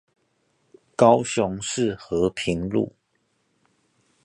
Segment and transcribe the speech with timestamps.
[0.95, 2.93] 高雄市和平路